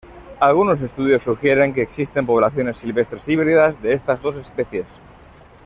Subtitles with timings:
[0.39, 4.87] Algunos estudios sugieren que existen poblaciones silvestres híbridas de estas dos especies.